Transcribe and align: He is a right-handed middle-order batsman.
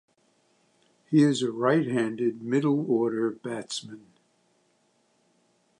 He 1.11 1.21
is 1.21 1.43
a 1.43 1.51
right-handed 1.51 2.41
middle-order 2.41 3.29
batsman. 3.29 4.07